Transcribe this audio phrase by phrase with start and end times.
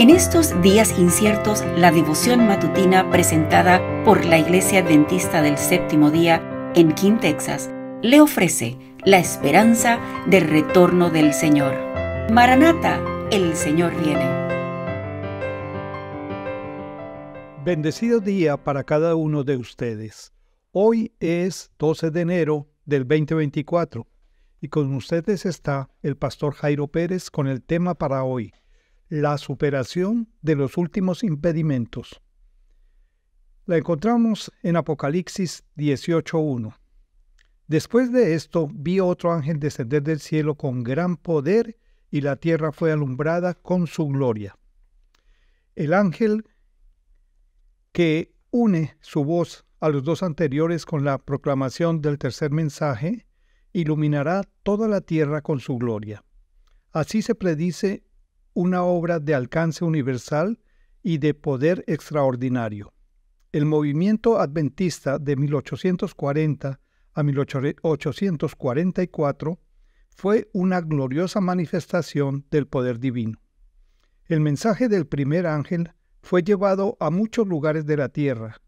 [0.00, 6.72] En estos días inciertos, la devoción matutina presentada por la Iglesia Adventista del Séptimo Día
[6.74, 11.74] en King, Texas, le ofrece la esperanza del retorno del Señor.
[12.32, 12.98] Maranata,
[13.30, 14.24] el Señor viene.
[17.62, 20.32] Bendecido día para cada uno de ustedes.
[20.72, 24.06] Hoy es 12 de enero del 2024
[24.62, 28.54] y con ustedes está el pastor Jairo Pérez con el tema para hoy
[29.10, 32.22] la superación de los últimos impedimentos.
[33.66, 36.74] La encontramos en Apocalipsis 18.1.
[37.66, 41.76] Después de esto vi otro ángel descender del cielo con gran poder
[42.10, 44.56] y la tierra fue alumbrada con su gloria.
[45.76, 46.44] El ángel
[47.92, 53.26] que une su voz a los dos anteriores con la proclamación del tercer mensaje,
[53.72, 56.22] iluminará toda la tierra con su gloria.
[56.92, 58.04] Así se predice
[58.54, 60.58] una obra de alcance universal
[61.02, 62.94] y de poder extraordinario.
[63.52, 66.80] El movimiento adventista de 1840
[67.12, 69.58] a 1844
[70.16, 73.40] fue una gloriosa manifestación del poder divino.
[74.26, 78.60] El mensaje del primer ángel fue llevado a muchos lugares de la tierra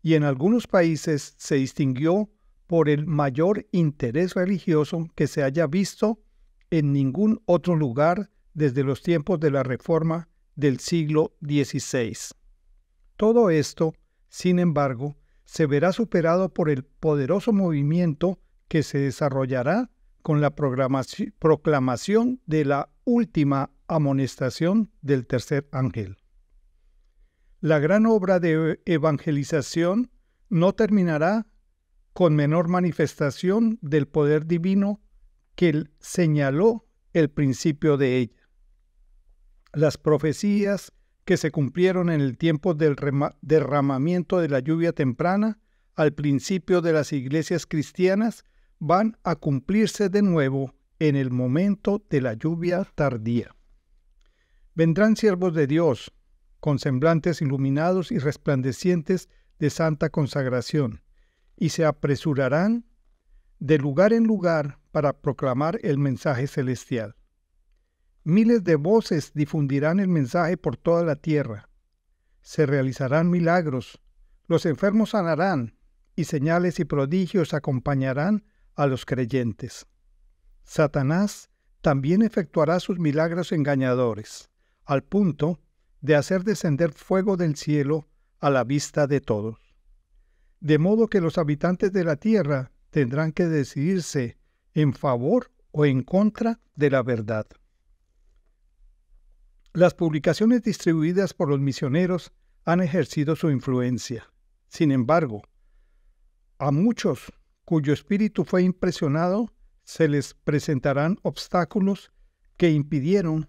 [0.00, 2.30] y en algunos países se distinguió
[2.66, 6.22] por el mayor interés religioso que se haya visto
[6.70, 12.16] en ningún otro lugar desde los tiempos de la Reforma del siglo XVI.
[13.16, 13.94] Todo esto,
[14.28, 19.90] sin embargo, se verá superado por el poderoso movimiento que se desarrollará
[20.22, 26.16] con la proclamación de la última amonestación del tercer ángel.
[27.60, 30.10] La gran obra de evangelización
[30.48, 31.46] no terminará
[32.12, 35.00] con menor manifestación del poder divino
[35.54, 38.41] que señaló el principio de ella
[39.72, 40.92] las profecías
[41.24, 42.96] que se cumplieron en el tiempo del
[43.40, 45.58] derramamiento de la lluvia temprana
[45.94, 48.44] al principio de las iglesias cristianas
[48.78, 53.54] van a cumplirse de nuevo en el momento de la lluvia tardía.
[54.74, 56.12] Vendrán siervos de Dios,
[56.60, 59.28] con semblantes iluminados y resplandecientes
[59.58, 61.02] de santa consagración,
[61.56, 62.86] y se apresurarán
[63.58, 67.14] de lugar en lugar para proclamar el mensaje celestial.
[68.24, 71.68] Miles de voces difundirán el mensaje por toda la tierra.
[72.40, 74.00] Se realizarán milagros,
[74.46, 75.76] los enfermos sanarán,
[76.14, 78.44] y señales y prodigios acompañarán
[78.74, 79.86] a los creyentes.
[80.62, 81.50] Satanás
[81.80, 84.50] también efectuará sus milagros engañadores,
[84.84, 85.58] al punto
[86.00, 88.08] de hacer descender fuego del cielo
[88.38, 89.58] a la vista de todos.
[90.60, 94.38] De modo que los habitantes de la tierra tendrán que decidirse
[94.74, 97.46] en favor o en contra de la verdad.
[99.74, 102.30] Las publicaciones distribuidas por los misioneros
[102.66, 104.30] han ejercido su influencia.
[104.68, 105.42] Sin embargo,
[106.58, 107.32] a muchos
[107.64, 109.50] cuyo espíritu fue impresionado
[109.84, 112.12] se les presentarán obstáculos
[112.58, 113.48] que impidieron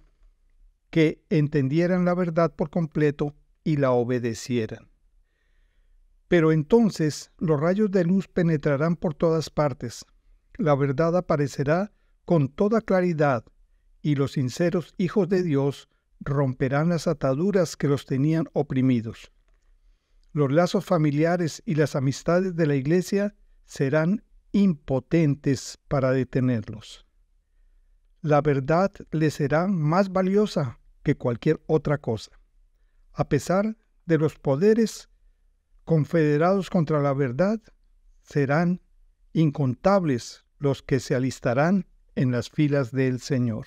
[0.89, 3.35] que entendieran la verdad por completo
[3.65, 4.89] y la obedecieran.
[6.29, 10.05] Pero entonces los rayos de luz penetrarán por todas partes,
[10.57, 11.91] la verdad aparecerá
[12.23, 13.43] con toda claridad
[14.01, 15.89] y los sinceros hijos de Dios
[16.23, 19.31] romperán las ataduras que los tenían oprimidos.
[20.31, 23.35] Los lazos familiares y las amistades de la Iglesia
[23.65, 27.05] serán impotentes para detenerlos.
[28.21, 32.31] La verdad les será más valiosa que cualquier otra cosa.
[33.11, 35.09] A pesar de los poderes
[35.83, 37.59] confederados contra la verdad,
[38.21, 38.81] serán
[39.33, 41.85] incontables los que se alistarán
[42.15, 43.65] en las filas del Señor.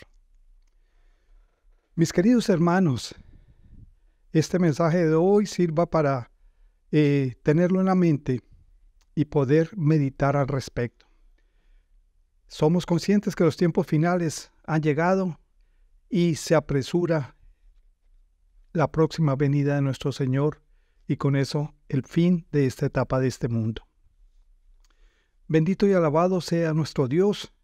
[1.99, 3.15] Mis queridos hermanos,
[4.31, 6.31] este mensaje de hoy sirva para
[6.93, 8.43] eh, tenerlo en la mente
[9.15, 11.07] y poder meditar al respecto.
[12.49, 15.41] Somos conscientes que los tiempos finales han llegado
[16.11, 17.35] y se apresura
[18.75, 20.63] la próxima venida de nuestro Señor
[21.09, 23.89] y con eso el fin de esta etapa de este mundo.
[25.49, 27.55] Bendito y alabado sea nuestro Dios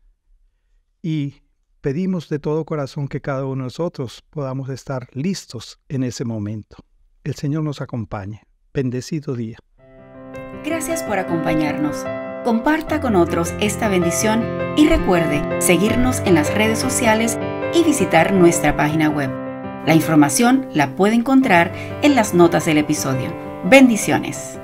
[1.03, 1.42] y
[1.83, 6.77] pedimos de todo corazón que cada uno de nosotros podamos estar listos en ese momento.
[7.25, 8.45] El Señor nos acompañe.
[8.73, 9.59] Bendecido día.
[10.65, 12.05] Gracias por acompañarnos.
[12.45, 14.45] Comparta con otros esta bendición
[14.77, 17.39] y recuerde seguirnos en las redes sociales
[17.75, 19.31] y visitar nuestra página web.
[19.85, 23.35] La información la puede encontrar en las notas del episodio.
[23.65, 24.59] Bendiciones.